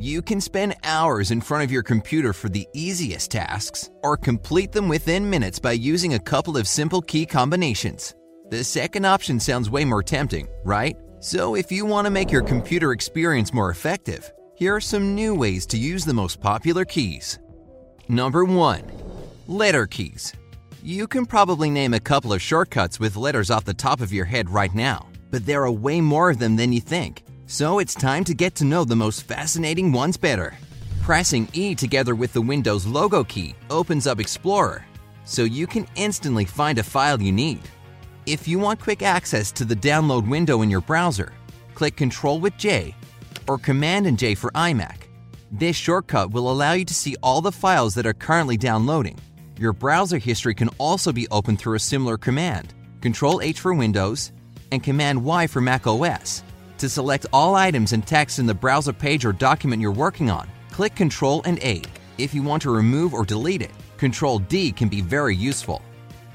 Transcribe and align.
You 0.00 0.22
can 0.22 0.40
spend 0.40 0.76
hours 0.84 1.32
in 1.32 1.40
front 1.40 1.64
of 1.64 1.72
your 1.72 1.82
computer 1.82 2.32
for 2.32 2.48
the 2.48 2.68
easiest 2.72 3.32
tasks, 3.32 3.90
or 4.04 4.16
complete 4.16 4.70
them 4.70 4.86
within 4.88 5.28
minutes 5.28 5.58
by 5.58 5.72
using 5.72 6.14
a 6.14 6.20
couple 6.20 6.56
of 6.56 6.68
simple 6.68 7.02
key 7.02 7.26
combinations. 7.26 8.14
The 8.48 8.62
second 8.62 9.06
option 9.06 9.40
sounds 9.40 9.70
way 9.70 9.84
more 9.84 10.04
tempting, 10.04 10.46
right? 10.64 10.96
So, 11.18 11.56
if 11.56 11.72
you 11.72 11.84
want 11.84 12.04
to 12.04 12.12
make 12.12 12.30
your 12.30 12.42
computer 12.42 12.92
experience 12.92 13.52
more 13.52 13.70
effective, 13.70 14.30
here 14.54 14.76
are 14.76 14.80
some 14.80 15.16
new 15.16 15.34
ways 15.34 15.66
to 15.66 15.76
use 15.76 16.04
the 16.04 16.14
most 16.14 16.40
popular 16.40 16.84
keys. 16.84 17.40
Number 18.08 18.44
1. 18.44 18.84
Letter 19.48 19.88
keys. 19.88 20.32
You 20.80 21.08
can 21.08 21.26
probably 21.26 21.70
name 21.70 21.92
a 21.92 21.98
couple 21.98 22.32
of 22.32 22.40
shortcuts 22.40 23.00
with 23.00 23.16
letters 23.16 23.50
off 23.50 23.64
the 23.64 23.74
top 23.74 24.00
of 24.00 24.12
your 24.12 24.26
head 24.26 24.48
right 24.48 24.72
now, 24.76 25.08
but 25.32 25.44
there 25.44 25.64
are 25.64 25.72
way 25.72 26.00
more 26.00 26.30
of 26.30 26.38
them 26.38 26.54
than 26.54 26.72
you 26.72 26.80
think. 26.80 27.24
So 27.50 27.78
it's 27.78 27.94
time 27.94 28.24
to 28.24 28.34
get 28.34 28.54
to 28.56 28.66
know 28.66 28.84
the 28.84 28.94
most 28.94 29.22
fascinating 29.22 29.90
ones 29.90 30.18
better. 30.18 30.52
Pressing 31.00 31.48
E 31.54 31.74
together 31.74 32.14
with 32.14 32.34
the 32.34 32.42
Windows 32.42 32.84
logo 32.84 33.24
key 33.24 33.54
opens 33.70 34.06
up 34.06 34.20
Explorer, 34.20 34.84
so 35.24 35.44
you 35.44 35.66
can 35.66 35.86
instantly 35.94 36.44
find 36.44 36.78
a 36.78 36.82
file 36.82 37.22
you 37.22 37.32
need. 37.32 37.62
If 38.26 38.46
you 38.46 38.58
want 38.58 38.80
quick 38.82 39.00
access 39.02 39.50
to 39.52 39.64
the 39.64 39.74
download 39.74 40.28
window 40.28 40.60
in 40.60 40.68
your 40.68 40.82
browser, 40.82 41.32
click 41.74 41.96
Control 41.96 42.38
with 42.38 42.54
J 42.58 42.94
or 43.48 43.56
Command 43.56 44.06
and 44.06 44.18
J 44.18 44.34
for 44.34 44.50
iMac. 44.50 45.04
This 45.50 45.74
shortcut 45.74 46.30
will 46.30 46.52
allow 46.52 46.74
you 46.74 46.84
to 46.84 46.92
see 46.92 47.16
all 47.22 47.40
the 47.40 47.50
files 47.50 47.94
that 47.94 48.04
are 48.04 48.12
currently 48.12 48.58
downloading. 48.58 49.18
Your 49.58 49.72
browser 49.72 50.18
history 50.18 50.54
can 50.54 50.68
also 50.76 51.14
be 51.14 51.26
opened 51.30 51.60
through 51.60 51.76
a 51.76 51.80
similar 51.80 52.18
command 52.18 52.74
Control 53.00 53.40
H 53.40 53.60
for 53.60 53.72
Windows 53.72 54.32
and 54.70 54.84
Command 54.84 55.24
Y 55.24 55.46
for 55.46 55.62
Mac 55.62 55.86
OS. 55.86 56.42
To 56.78 56.88
select 56.88 57.26
all 57.32 57.56
items 57.56 57.92
and 57.92 58.06
text 58.06 58.38
in 58.38 58.46
the 58.46 58.54
browser 58.54 58.92
page 58.92 59.24
or 59.24 59.32
document 59.32 59.82
you're 59.82 59.90
working 59.90 60.30
on, 60.30 60.48
click 60.70 60.94
Ctrl 60.94 61.44
and 61.44 61.58
A. 61.58 61.82
If 62.18 62.32
you 62.32 62.42
want 62.44 62.62
to 62.62 62.70
remove 62.70 63.14
or 63.14 63.24
delete 63.24 63.62
it, 63.62 63.72
Ctrl 63.96 64.46
D 64.46 64.70
can 64.70 64.88
be 64.88 65.00
very 65.00 65.34
useful. 65.34 65.82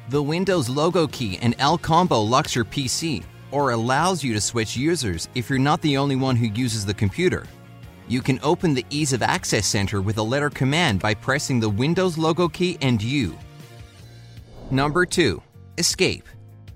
The 0.09 0.21
Windows 0.21 0.67
logo 0.67 1.07
key 1.07 1.39
and 1.41 1.55
L 1.59 1.77
combo 1.77 2.19
locks 2.19 2.55
your 2.55 2.65
PC 2.65 3.23
or 3.51 3.71
allows 3.71 4.21
you 4.21 4.33
to 4.33 4.41
switch 4.41 4.75
users 4.75 5.29
if 5.33 5.49
you're 5.49 5.59
not 5.59 5.81
the 5.81 5.95
only 5.95 6.17
one 6.17 6.35
who 6.35 6.47
uses 6.47 6.85
the 6.85 6.93
computer. 6.93 7.45
You 8.09 8.21
can 8.21 8.37
open 8.43 8.73
the 8.73 8.85
Ease 8.89 9.13
of 9.13 9.23
Access 9.23 9.65
Center 9.65 10.01
with 10.01 10.17
a 10.17 10.23
letter 10.23 10.49
command 10.49 10.99
by 10.99 11.13
pressing 11.13 11.61
the 11.61 11.69
Windows 11.69 12.17
logo 12.17 12.49
key 12.49 12.77
and 12.81 13.01
U. 13.01 13.37
Number 14.71 15.05
2. 15.05 15.41
Escape. 15.77 16.27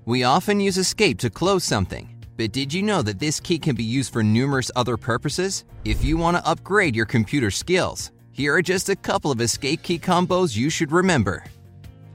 We 0.06 0.23
often 0.23 0.61
use 0.61 0.77
Escape 0.77 1.19
to 1.19 1.29
close 1.29 1.66
something. 1.66 2.16
But 2.37 2.51
did 2.51 2.71
you 2.71 2.83
know 2.83 3.01
that 3.01 3.17
this 3.17 3.39
key 3.39 3.57
can 3.57 3.75
be 3.75 3.83
used 3.83 4.13
for 4.13 4.21
numerous 4.21 4.69
other 4.75 4.95
purposes? 4.95 5.65
If 5.85 6.03
you 6.03 6.17
want 6.17 6.37
to 6.37 6.47
upgrade 6.47 6.95
your 6.95 7.07
computer 7.07 7.49
skills, 7.49 8.11
here 8.31 8.53
are 8.53 8.61
just 8.61 8.89
a 8.89 8.95
couple 8.95 9.31
of 9.31 9.41
escape 9.41 9.81
key 9.81 9.97
combos 9.97 10.55
you 10.55 10.69
should 10.69 10.91
remember. 10.91 11.43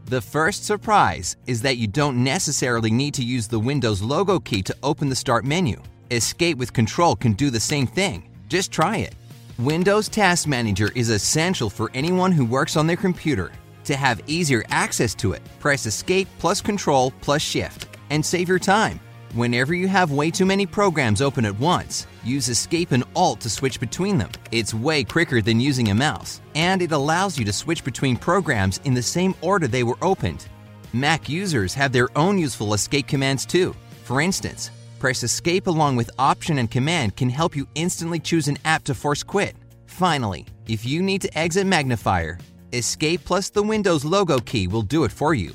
The 0.05 0.21
first 0.21 0.65
surprise 0.65 1.37
is 1.47 1.61
that 1.63 1.77
you 1.77 1.89
don't 1.89 2.23
necessarily 2.23 2.91
need 2.93 3.15
to 3.15 3.25
use 3.25 3.49
the 3.49 3.59
Windows 3.59 4.01
logo 4.01 4.39
key 4.39 4.63
to 4.63 4.77
open 4.85 5.09
the 5.09 5.17
Start 5.17 5.45
menu. 5.45 5.83
Escape 6.13 6.57
with 6.57 6.73
Control 6.73 7.17
can 7.17 7.33
do 7.33 7.51
the 7.51 7.59
same 7.59 7.89
thing. 7.89 8.31
Just 8.47 8.71
try 8.71 8.99
it. 8.99 9.17
Windows 9.59 10.09
Task 10.09 10.47
Manager 10.47 10.91
is 10.95 11.11
essential 11.11 11.69
for 11.69 11.91
anyone 11.95 12.31
who 12.31 12.45
works 12.45 12.77
on 12.77 12.87
their 12.87 12.97
computer. 12.97 13.51
To 13.85 13.97
have 13.97 14.21
easier 14.29 14.63
access 14.69 15.17
to 15.17 15.33
it, 15.33 15.43
press 15.59 15.85
Escape 15.87 16.29
plus 16.39 16.61
Control 16.61 17.13
plus 17.23 17.43
Shift 17.43 17.89
and 18.11 18.25
save 18.25 18.49
your 18.49 18.61
time. 18.61 19.01
Whenever 19.35 19.73
you 19.73 19.89
have 19.89 20.11
way 20.11 20.31
too 20.31 20.45
many 20.45 20.67
programs 20.67 21.23
open 21.23 21.47
at 21.47 21.59
once, 21.59 22.07
use 22.23 22.51
Escape 22.51 22.93
and 22.93 23.03
Alt 23.17 23.41
to 23.41 23.49
switch 23.49 23.81
between 23.81 24.19
them. 24.19 24.29
It's 24.51 24.75
way 24.75 25.05
quicker 25.05 25.41
than 25.41 25.59
using 25.59 25.89
a 25.89 25.95
mouse, 25.95 26.43
and 26.55 26.83
it 26.83 26.93
allows 26.93 27.39
you 27.39 27.45
to 27.47 27.53
switch 27.53 27.83
between 27.83 28.19
programs 28.19 28.79
in 28.85 28.93
the 28.93 29.03
same 29.03 29.35
order 29.41 29.67
they 29.67 29.85
were 29.85 29.97
opened. 30.03 30.47
Mac 30.93 31.31
users 31.31 31.73
have 31.73 31.93
their 31.93 32.11
own 32.15 32.37
useful 32.37 32.75
escape 32.75 33.07
commands 33.07 33.47
too. 33.47 33.75
For 34.05 34.21
instance, 34.21 34.71
press 34.99 35.23
Escape 35.23 35.67
along 35.67 35.97
with 35.97 36.11
Option 36.19 36.59
and 36.59 36.71
Command 36.71 37.17
can 37.17 37.31
help 37.31 37.57
you 37.57 37.67
instantly 37.75 38.21
choose 38.21 38.49
an 38.49 38.59
app 38.67 38.85
to 38.85 38.95
force 38.95 39.23
quit. 39.23 39.57
Finally, 39.87 40.45
if 40.69 40.85
you 40.85 41.01
need 41.01 41.23
to 41.23 41.39
exit 41.39 41.67
Magnifier, 41.67 42.39
Escape 42.75 43.25
plus 43.25 43.49
the 43.49 43.63
Windows 43.63 44.05
logo 44.05 44.41
key 44.41 44.67
will 44.67 44.83
do 44.83 45.05
it 45.05 45.13
for 45.13 45.33
you. 45.33 45.55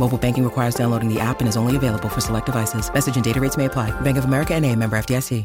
Mobile 0.00 0.16
banking 0.16 0.44
requires 0.44 0.74
downloading 0.74 1.12
the 1.12 1.20
app 1.20 1.40
and 1.40 1.48
is 1.48 1.58
only 1.58 1.76
available 1.76 2.08
for 2.08 2.22
select 2.22 2.46
devices. 2.46 2.90
Message 2.92 3.16
and 3.16 3.24
data 3.24 3.38
rates 3.38 3.58
may 3.58 3.66
apply. 3.66 3.90
Bank 4.00 4.16
of 4.16 4.24
America 4.24 4.54
and 4.54 4.64
a 4.64 4.74
member 4.74 4.96
FDIC. 4.98 5.44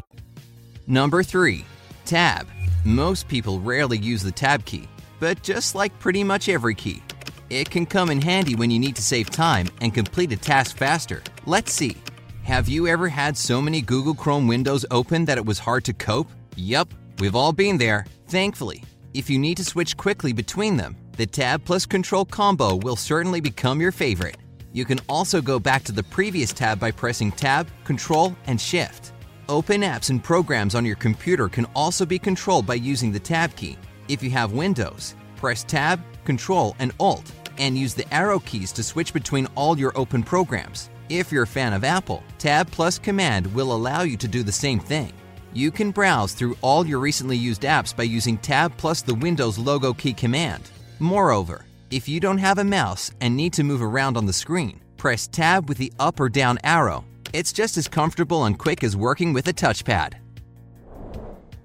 Number 0.86 1.22
3. 1.22 1.62
Tab. 2.06 2.48
Most 2.84 3.28
people 3.28 3.60
rarely 3.60 3.98
use 3.98 4.22
the 4.22 4.32
Tab 4.32 4.64
key, 4.64 4.88
but 5.20 5.42
just 5.42 5.74
like 5.74 5.98
pretty 5.98 6.24
much 6.24 6.48
every 6.48 6.74
key, 6.74 7.02
it 7.50 7.68
can 7.68 7.84
come 7.84 8.08
in 8.08 8.22
handy 8.22 8.54
when 8.54 8.70
you 8.70 8.78
need 8.78 8.96
to 8.96 9.02
save 9.02 9.28
time 9.28 9.68
and 9.82 9.92
complete 9.92 10.32
a 10.32 10.36
task 10.36 10.78
faster. 10.78 11.22
Let's 11.44 11.72
see. 11.72 11.98
Have 12.44 12.66
you 12.66 12.86
ever 12.86 13.08
had 13.08 13.36
so 13.36 13.60
many 13.60 13.82
Google 13.82 14.14
Chrome 14.14 14.46
windows 14.46 14.86
open 14.90 15.26
that 15.26 15.36
it 15.36 15.44
was 15.44 15.58
hard 15.58 15.84
to 15.84 15.92
cope? 15.92 16.28
Yup, 16.56 16.88
we've 17.18 17.36
all 17.36 17.52
been 17.52 17.76
there. 17.76 18.06
Thankfully, 18.28 18.82
if 19.12 19.28
you 19.28 19.38
need 19.38 19.58
to 19.58 19.64
switch 19.64 19.98
quickly 19.98 20.32
between 20.32 20.78
them, 20.78 20.96
the 21.18 21.26
Tab 21.26 21.62
plus 21.64 21.84
Control 21.84 22.24
combo 22.24 22.76
will 22.76 22.96
certainly 22.96 23.42
become 23.42 23.82
your 23.82 23.92
favorite. 23.92 24.36
You 24.76 24.84
can 24.84 25.00
also 25.08 25.40
go 25.40 25.58
back 25.58 25.84
to 25.84 25.92
the 25.92 26.02
previous 26.02 26.52
tab 26.52 26.78
by 26.78 26.90
pressing 26.90 27.32
Tab, 27.32 27.66
Control, 27.84 28.36
and 28.46 28.60
Shift. 28.60 29.14
Open 29.48 29.80
apps 29.80 30.10
and 30.10 30.22
programs 30.22 30.74
on 30.74 30.84
your 30.84 30.96
computer 30.96 31.48
can 31.48 31.64
also 31.74 32.04
be 32.04 32.18
controlled 32.18 32.66
by 32.66 32.74
using 32.74 33.10
the 33.10 33.18
Tab 33.18 33.56
key. 33.56 33.78
If 34.08 34.22
you 34.22 34.28
have 34.32 34.52
Windows, 34.52 35.14
press 35.36 35.64
Tab, 35.64 35.98
Control, 36.26 36.76
and 36.78 36.92
Alt, 37.00 37.32
and 37.56 37.78
use 37.78 37.94
the 37.94 38.12
arrow 38.12 38.38
keys 38.40 38.70
to 38.72 38.82
switch 38.82 39.14
between 39.14 39.48
all 39.54 39.78
your 39.78 39.96
open 39.96 40.22
programs. 40.22 40.90
If 41.08 41.32
you're 41.32 41.44
a 41.44 41.46
fan 41.46 41.72
of 41.72 41.82
Apple, 41.82 42.22
Tab 42.36 42.70
plus 42.70 42.98
Command 42.98 43.46
will 43.54 43.72
allow 43.72 44.02
you 44.02 44.18
to 44.18 44.28
do 44.28 44.42
the 44.42 44.52
same 44.52 44.78
thing. 44.78 45.14
You 45.54 45.70
can 45.70 45.90
browse 45.90 46.34
through 46.34 46.58
all 46.60 46.86
your 46.86 46.98
recently 46.98 47.38
used 47.38 47.62
apps 47.62 47.96
by 47.96 48.02
using 48.02 48.36
Tab 48.36 48.76
plus 48.76 49.00
the 49.00 49.14
Windows 49.14 49.56
logo 49.56 49.94
key 49.94 50.12
command. 50.12 50.68
Moreover, 50.98 51.64
if 51.90 52.08
you 52.08 52.18
don't 52.18 52.38
have 52.38 52.58
a 52.58 52.64
mouse 52.64 53.12
and 53.20 53.36
need 53.36 53.52
to 53.52 53.62
move 53.62 53.80
around 53.80 54.16
on 54.16 54.26
the 54.26 54.32
screen, 54.32 54.80
press 54.96 55.26
Tab 55.28 55.68
with 55.68 55.78
the 55.78 55.92
up 55.98 56.18
or 56.18 56.28
down 56.28 56.58
arrow. 56.64 57.04
It's 57.32 57.52
just 57.52 57.76
as 57.76 57.86
comfortable 57.86 58.44
and 58.44 58.58
quick 58.58 58.82
as 58.82 58.96
working 58.96 59.32
with 59.32 59.46
a 59.46 59.52
touchpad. 59.52 60.14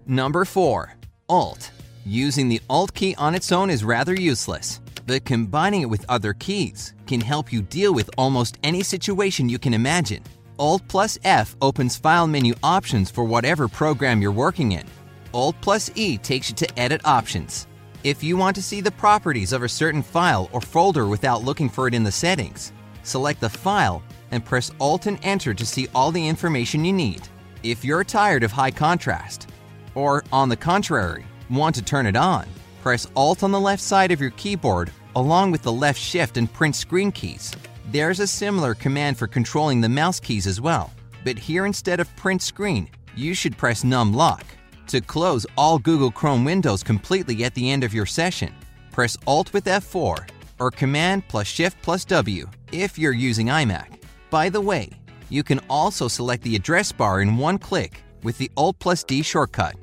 Number 0.06 0.45
4. 0.45 0.94
Alt. 1.29 1.71
Using 2.06 2.50
the 2.50 2.62
Alt 2.69 2.94
key 2.94 3.15
on 3.18 3.33
its 3.33 3.51
own 3.51 3.69
is 3.69 3.83
rather 3.83 4.13
useless, 4.13 4.81
but 5.07 5.25
combining 5.25 5.81
it 5.81 5.89
with 5.89 6.06
other 6.09 6.33
keys 6.33 6.94
can 7.07 7.21
help 7.21 7.51
you 7.51 7.62
deal 7.62 7.94
with 7.94 8.09
almost 8.18 8.57
any 8.63 8.83
situation 8.83 9.50
you 9.50 9.57
can 9.57 9.73
imagine. 9.73 10.23
Alt 10.59 10.83
plus 10.88 11.18
F 11.23 11.56
opens 11.62 11.97
file 11.97 12.27
menu 12.27 12.53
options 12.62 13.09
for 13.09 13.23
whatever 13.23 13.68
program 13.68 14.21
you're 14.21 14.31
working 14.31 14.73
in. 14.73 14.85
Alt 15.33 15.56
plus 15.62 15.89
E 15.95 16.18
takes 16.18 16.50
you 16.50 16.56
to 16.56 16.79
edit 16.79 17.01
options. 17.06 17.68
If 18.03 18.24
you 18.24 18.36
want 18.36 18.56
to 18.56 18.63
see 18.63 18.81
the 18.81 18.89
properties 18.89 19.53
of 19.53 19.62
a 19.62 19.69
certain 19.69 20.01
file 20.01 20.50
or 20.51 20.59
folder 20.59 21.07
without 21.07 21.44
looking 21.44 21.69
for 21.69 21.88
it 21.88 21.94
in 21.94 22.03
the 22.03 22.12
settings, 22.12 22.74
select 23.03 23.39
the 23.39 23.50
file 23.50 24.01
and 24.31 24.44
press 24.44 24.71
Alt 24.80 25.06
and 25.06 25.19
Enter 25.21 25.53
to 25.53 25.65
see 25.68 25.88
all 25.94 26.12
the 26.12 26.27
information 26.27 26.83
you 26.83 26.94
need. 26.94 27.21
If 27.62 27.86
you're 27.86 28.03
tired 28.03 28.42
of 28.42 28.51
high 28.51 28.71
contrast, 28.71 29.51
or 29.94 30.24
on 30.33 30.50
the 30.50 30.57
contrary, 30.57 31.27
want 31.51 31.75
to 31.75 31.83
turn 31.83 32.07
it 32.07 32.15
on, 32.15 32.48
press 32.81 33.07
Alt 33.15 33.44
on 33.44 33.51
the 33.51 33.59
left 33.59 33.83
side 33.83 34.12
of 34.12 34.19
your 34.19 34.31
keyboard 34.31 34.92
along 35.15 35.51
with 35.51 35.62
the 35.62 35.71
left 35.71 36.00
shift 36.00 36.38
and 36.38 36.51
print 36.51 36.75
screen 36.75 37.12
keys. 37.12 37.54
There's 37.92 38.19
a 38.19 38.25
similar 38.25 38.74
command 38.74 39.18
for 39.19 39.27
controlling 39.27 39.80
the 39.80 39.89
mouse 39.89 40.19
keys 40.19 40.47
as 40.47 40.59
well, 40.59 40.92
but 41.24 41.38
here 41.38 41.68
instead 41.68 42.00
of 42.00 42.15
print 42.15 42.42
screen, 42.42 42.89
you 43.15 43.36
should 43.36 43.57
press 43.57 43.83
num 43.83 44.12
lock. 44.12 44.45
To 44.91 44.99
close 44.99 45.45
all 45.57 45.79
Google 45.79 46.11
Chrome 46.11 46.43
windows 46.43 46.83
completely 46.83 47.45
at 47.45 47.55
the 47.55 47.71
end 47.71 47.85
of 47.85 47.93
your 47.93 48.05
session, 48.05 48.53
press 48.91 49.15
Alt 49.25 49.53
with 49.53 49.63
F4 49.63 50.27
or 50.59 50.69
Command 50.69 51.25
plus 51.29 51.47
Shift 51.47 51.81
plus 51.81 52.03
W 52.03 52.45
if 52.73 52.99
you're 52.99 53.13
using 53.13 53.47
iMac. 53.47 54.01
By 54.29 54.49
the 54.49 54.59
way, 54.59 54.89
you 55.29 55.43
can 55.43 55.61
also 55.69 56.09
select 56.09 56.43
the 56.43 56.57
address 56.57 56.91
bar 56.91 57.21
in 57.21 57.38
one 57.38 57.57
click 57.57 58.03
with 58.23 58.38
the 58.38 58.51
Alt 58.57 58.79
plus 58.79 59.01
D 59.05 59.21
shortcut. 59.21 59.75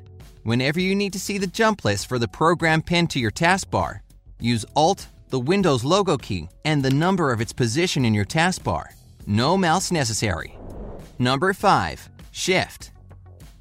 Whenever 0.43 0.79
you 0.79 0.93
need 0.93 1.13
to 1.13 1.19
see 1.19 1.39
the 1.39 1.47
jump 1.47 1.83
list 1.83 2.05
for 2.05 2.19
the 2.19 2.27
program 2.27 2.79
pinned 2.79 3.09
to 3.09 3.19
your 3.19 3.31
taskbar, 3.31 4.01
use 4.39 4.63
Alt, 4.75 5.07
the 5.29 5.39
Windows 5.39 5.83
logo 5.83 6.17
key, 6.17 6.47
and 6.65 6.85
the 6.85 6.91
number 6.91 7.31
of 7.31 7.41
its 7.41 7.51
position 7.51 8.05
in 8.05 8.13
your 8.13 8.25
taskbar. 8.25 8.89
No 9.25 9.57
mouse 9.57 9.91
necessary. 9.91 10.55
Number 11.17 11.51
5. 11.53 12.09
Shift. 12.29 12.91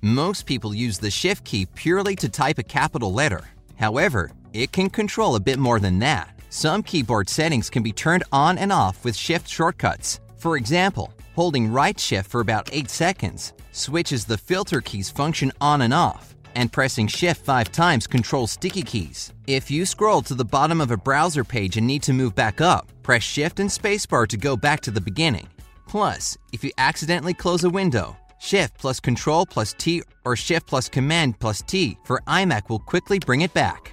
Most 0.00 0.46
people 0.46 0.72
use 0.72 0.98
the 0.98 1.10
Shift 1.10 1.44
key 1.44 1.66
purely 1.66 2.14
to 2.16 2.28
type 2.28 2.58
a 2.58 2.62
capital 2.62 3.12
letter. 3.12 3.40
However, 3.74 4.30
it 4.52 4.70
can 4.70 4.88
control 4.90 5.34
a 5.34 5.40
bit 5.40 5.58
more 5.58 5.80
than 5.80 5.98
that. 5.98 6.28
Some 6.50 6.84
keyboard 6.84 7.28
settings 7.28 7.68
can 7.68 7.82
be 7.82 7.90
turned 7.90 8.22
on 8.30 8.58
and 8.58 8.72
off 8.72 9.04
with 9.04 9.16
Shift 9.16 9.48
shortcuts. 9.48 10.20
For 10.36 10.56
example, 10.56 11.12
holding 11.34 11.72
right 11.72 11.98
shift 11.98 12.30
for 12.30 12.40
about 12.40 12.68
8 12.72 12.88
seconds 12.88 13.54
switches 13.72 14.24
the 14.24 14.38
filter 14.38 14.80
keys 14.80 15.10
function 15.10 15.50
on 15.60 15.82
and 15.82 15.92
off, 15.92 16.36
and 16.54 16.72
pressing 16.72 17.08
shift 17.08 17.44
5 17.44 17.72
times 17.72 18.06
controls 18.06 18.52
sticky 18.52 18.82
keys. 18.82 19.32
If 19.48 19.68
you 19.68 19.84
scroll 19.84 20.22
to 20.22 20.34
the 20.36 20.44
bottom 20.44 20.80
of 20.80 20.92
a 20.92 20.96
browser 20.96 21.42
page 21.42 21.76
and 21.76 21.88
need 21.88 22.04
to 22.04 22.12
move 22.12 22.36
back 22.36 22.60
up, 22.60 22.86
press 23.02 23.24
shift 23.24 23.58
and 23.58 23.68
spacebar 23.68 24.28
to 24.28 24.36
go 24.36 24.56
back 24.56 24.80
to 24.82 24.92
the 24.92 25.00
beginning. 25.00 25.48
Plus, 25.88 26.38
if 26.52 26.62
you 26.62 26.70
accidentally 26.78 27.34
close 27.34 27.64
a 27.64 27.70
window, 27.70 28.16
Shift 28.38 28.79
plus 28.79 29.00
Control 29.00 29.46
plus 29.46 29.75
T 29.75 30.02
or 30.25 30.37
Shift 30.37 30.67
plus 30.67 30.88
Command 30.88 31.38
plus 31.38 31.62
T 31.62 31.99
for 32.05 32.23
iMac 32.26 32.69
will 32.69 32.79
quickly 32.79 33.19
bring 33.19 33.43
it 33.43 33.52
back. 33.55 33.93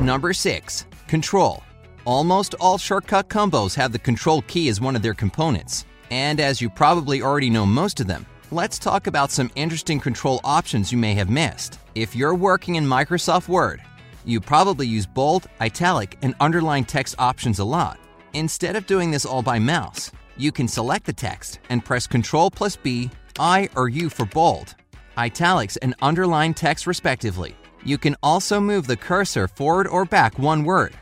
Number 0.00 0.32
6. 0.32 0.86
Control. 1.06 1.62
Almost 2.04 2.54
all 2.60 2.78
shortcut 2.78 3.28
combos 3.28 3.74
have 3.74 3.92
the 3.92 3.98
Control 3.98 4.42
key 4.42 4.68
as 4.68 4.80
one 4.80 4.96
of 4.96 5.02
their 5.02 5.14
components. 5.14 5.84
And 6.10 6.40
as 6.40 6.60
you 6.60 6.68
probably 6.68 7.22
already 7.22 7.48
know 7.50 7.64
most 7.64 8.00
of 8.00 8.06
them, 8.06 8.26
let's 8.50 8.78
talk 8.78 9.06
about 9.06 9.30
some 9.30 9.50
interesting 9.54 9.98
control 10.00 10.40
options 10.44 10.92
you 10.92 10.98
may 10.98 11.14
have 11.14 11.30
missed. 11.30 11.78
If 11.94 12.14
you're 12.14 12.34
working 12.34 12.74
in 12.74 12.84
Microsoft 12.84 13.48
Word, 13.48 13.80
you 14.24 14.40
probably 14.40 14.86
use 14.86 15.06
bold, 15.06 15.46
italic, 15.60 16.18
and 16.22 16.34
underline 16.40 16.84
text 16.84 17.14
options 17.18 17.60
a 17.60 17.64
lot. 17.64 17.98
Instead 18.34 18.76
of 18.76 18.86
doing 18.86 19.10
this 19.10 19.24
all 19.24 19.42
by 19.42 19.58
mouse, 19.58 20.12
you 20.36 20.52
can 20.52 20.68
select 20.68 21.06
the 21.06 21.12
text 21.12 21.60
and 21.70 21.84
press 21.84 22.06
Ctrl 22.06 22.52
plus 22.52 22.76
B, 22.76 23.10
I 23.38 23.68
or 23.76 23.88
U 23.88 24.08
for 24.08 24.26
bold, 24.26 24.74
italics, 25.16 25.76
and 25.78 25.94
underline 26.02 26.54
text 26.54 26.86
respectively. 26.86 27.56
You 27.84 27.98
can 27.98 28.16
also 28.22 28.60
move 28.60 28.86
the 28.86 28.96
cursor 28.96 29.48
forward 29.48 29.86
or 29.86 30.04
back 30.04 30.38
one 30.38 30.64
word, 30.64 30.94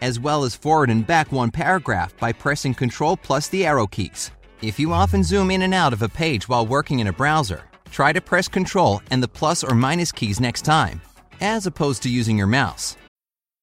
as 0.00 0.20
well 0.20 0.44
as 0.44 0.54
forward 0.54 0.90
and 0.90 1.06
back 1.06 1.32
one 1.32 1.50
paragraph 1.50 2.16
by 2.18 2.32
pressing 2.32 2.74
Ctrl 2.74 3.20
plus 3.20 3.48
the 3.48 3.64
arrow 3.64 3.86
keys. 3.86 4.30
If 4.62 4.78
you 4.78 4.92
often 4.92 5.22
zoom 5.22 5.50
in 5.50 5.62
and 5.62 5.74
out 5.74 5.92
of 5.92 6.02
a 6.02 6.08
page 6.08 6.48
while 6.48 6.66
working 6.66 7.00
in 7.00 7.06
a 7.06 7.12
browser, 7.12 7.64
try 7.90 8.12
to 8.12 8.20
press 8.20 8.48
Ctrl 8.48 9.00
and 9.10 9.22
the 9.22 9.28
plus 9.28 9.64
or 9.64 9.74
minus 9.74 10.12
keys 10.12 10.40
next 10.40 10.62
time, 10.62 11.00
as 11.40 11.66
opposed 11.66 12.02
to 12.02 12.10
using 12.10 12.36
your 12.36 12.46
mouse. 12.46 12.96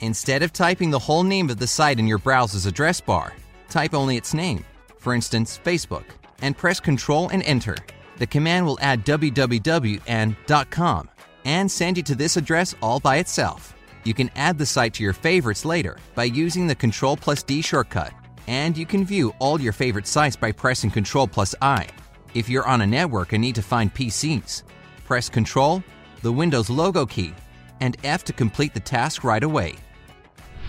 Instead 0.00 0.42
of 0.42 0.52
typing 0.52 0.90
the 0.90 0.98
whole 0.98 1.22
name 1.22 1.50
of 1.50 1.58
the 1.58 1.66
site 1.66 1.98
in 1.98 2.06
your 2.06 2.18
browser's 2.18 2.64
address 2.64 3.00
bar, 3.02 3.34
type 3.68 3.92
only 3.92 4.16
its 4.16 4.32
name, 4.32 4.64
for 4.98 5.14
instance, 5.14 5.60
Facebook, 5.62 6.04
and 6.40 6.56
press 6.56 6.80
Ctrl 6.80 7.30
and 7.32 7.42
Enter. 7.42 7.76
The 8.16 8.26
command 8.26 8.64
will 8.64 8.78
add 8.80 9.04
www 9.04 10.00
and 10.06 10.36
.com 10.70 11.08
and 11.44 11.70
send 11.70 11.98
you 11.98 12.02
to 12.04 12.14
this 12.14 12.38
address 12.38 12.74
all 12.82 12.98
by 12.98 13.16
itself. 13.16 13.74
You 14.04 14.14
can 14.14 14.30
add 14.36 14.56
the 14.56 14.64
site 14.64 14.94
to 14.94 15.02
your 15.02 15.12
favorites 15.12 15.66
later 15.66 15.98
by 16.14 16.24
using 16.24 16.66
the 16.66 16.76
Ctrl 16.76 17.20
plus 17.20 17.42
D 17.42 17.60
shortcut, 17.60 18.12
and 18.46 18.76
you 18.78 18.86
can 18.86 19.04
view 19.04 19.34
all 19.38 19.60
your 19.60 19.74
favorite 19.74 20.06
sites 20.06 20.36
by 20.36 20.52
pressing 20.52 20.90
Ctrl 20.90 21.30
plus 21.30 21.54
I. 21.60 21.86
If 22.32 22.48
you're 22.48 22.66
on 22.66 22.80
a 22.80 22.86
network 22.86 23.34
and 23.34 23.42
need 23.42 23.54
to 23.56 23.62
find 23.62 23.92
PCs, 23.92 24.62
press 25.04 25.28
Ctrl, 25.28 25.84
the 26.22 26.32
Windows 26.32 26.70
logo 26.70 27.04
key, 27.04 27.34
and 27.80 27.98
F 28.02 28.24
to 28.24 28.32
complete 28.32 28.72
the 28.72 28.80
task 28.80 29.24
right 29.24 29.42
away. 29.42 29.76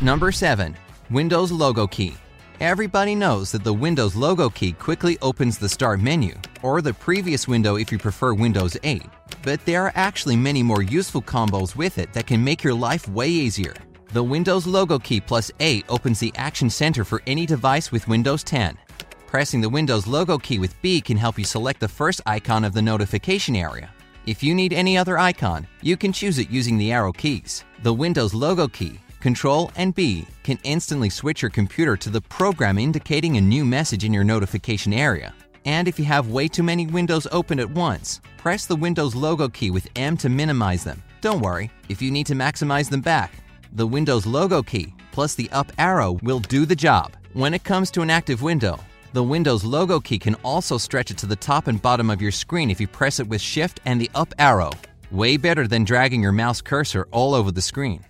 Number 0.04 0.32
7. 0.32 0.76
Windows 1.12 1.52
Logo 1.52 1.86
Key. 1.86 2.16
Everybody 2.60 3.14
knows 3.14 3.52
that 3.52 3.64
the 3.64 3.72
Windows 3.72 4.16
logo 4.16 4.50
key 4.50 4.72
quickly 4.72 5.16
opens 5.22 5.60
the 5.60 5.70
Start 5.70 6.00
menu, 6.00 6.34
or 6.64 6.82
the 6.82 6.96
previous 6.96 7.48
window 7.48 7.76
if 7.76 7.92
you 7.92 8.00
prefer 8.00 8.34
Windows 8.34 8.76
8. 8.82 9.04
But 9.44 9.64
there 9.64 9.84
are 9.86 9.92
actually 9.94 10.36
many 10.36 10.64
more 10.64 10.82
useful 10.82 11.22
combos 11.22 11.76
with 11.76 12.00
it 12.00 12.14
that 12.14 12.26
can 12.26 12.44
make 12.44 12.64
your 12.64 12.74
life 12.74 13.08
way 13.10 13.28
easier. 13.28 13.76
The 14.12 14.24
Windows 14.24 14.66
logo 14.66 14.98
key 14.98 15.22
plus 15.22 15.52
A 15.60 15.84
opens 15.88 16.20
the 16.20 16.34
Action 16.36 16.72
Center 16.72 17.04
for 17.04 17.22
any 17.28 17.46
device 17.46 17.92
with 17.92 18.08
Windows 18.08 18.44
10. 18.44 18.80
Pressing 19.28 19.62
the 19.62 19.70
Windows 19.70 20.08
logo 20.08 20.40
key 20.40 20.58
with 20.58 20.82
B 20.82 21.00
can 21.00 21.18
help 21.18 21.38
you 21.38 21.46
select 21.46 21.80
the 21.80 21.88
first 21.88 22.22
icon 22.26 22.66
of 22.66 22.74
the 22.74 22.82
notification 22.82 23.56
area. 23.56 23.92
If 24.26 24.42
you 24.42 24.56
need 24.56 24.74
any 24.74 24.98
other 24.98 25.20
icon, 25.20 25.68
you 25.84 25.96
can 25.96 26.12
choose 26.12 26.40
it 26.40 26.50
using 26.50 26.80
the 26.80 26.92
arrow 26.92 27.12
keys. 27.12 27.66
The 27.84 27.94
Windows 27.94 28.34
logo 28.34 28.68
key 28.68 29.00
Control 29.22 29.72
and 29.76 29.94
B 29.94 30.26
can 30.44 30.58
instantly 30.64 31.10
switch 31.10 31.44
your 31.44 31.52
computer 31.52 31.96
to 31.96 32.10
the 32.10 32.22
program 32.22 32.80
indicating 32.80 33.38
a 33.38 33.42
new 33.42 33.64
message 33.64 34.04
in 34.04 34.12
your 34.12 34.24
notification 34.24 34.94
area. 34.94 35.34
And 35.64 35.88
if 35.88 36.00
you 36.00 36.06
have 36.06 36.30
way 36.30 36.48
too 36.48 36.64
many 36.64 36.88
windows 36.88 37.28
open 37.32 37.60
at 37.60 37.70
once, 37.70 38.20
press 38.38 38.66
the 38.66 38.76
Windows 38.76 39.14
logo 39.14 39.48
key 39.48 39.70
with 39.70 39.88
M 39.96 40.18
to 40.18 40.28
minimize 40.28 40.84
them. 40.84 41.04
Don't 41.22 41.42
worry, 41.42 41.70
if 41.88 42.02
you 42.02 42.10
need 42.10 42.26
to 42.26 42.34
maximize 42.34 42.90
them 42.90 43.02
back, 43.02 43.32
the 43.74 43.86
Windows 43.86 44.26
logo 44.26 44.64
key 44.64 44.96
plus 45.12 45.36
the 45.36 45.50
up 45.52 45.72
arrow 45.78 46.14
will 46.24 46.40
do 46.40 46.66
the 46.66 46.76
job. 46.76 47.16
When 47.34 47.54
it 47.54 47.64
comes 47.64 47.92
to 47.92 48.02
an 48.02 48.10
active 48.10 48.42
window, 48.42 48.80
the 49.14 49.24
Windows 49.24 49.64
logo 49.64 50.00
key 50.00 50.18
can 50.18 50.36
also 50.44 50.80
stretch 50.80 51.12
it 51.12 51.18
to 51.20 51.28
the 51.28 51.36
top 51.36 51.68
and 51.68 51.80
bottom 51.80 52.10
of 52.10 52.24
your 52.24 52.32
screen 52.32 52.72
if 52.72 52.82
you 52.82 52.88
press 52.88 53.20
it 53.20 53.28
with 53.28 53.40
Shift 53.42 53.82
and 53.86 54.02
the 54.02 54.10
up 54.16 54.34
arrow. 54.40 54.72
Way 55.12 55.38
better 55.38 55.68
than 55.68 55.84
dragging 55.84 56.24
your 56.24 56.32
mouse 56.32 56.62
cursor 56.62 57.08
all 57.12 57.36
over 57.36 57.52
the 57.52 57.62
screen. 57.62 58.04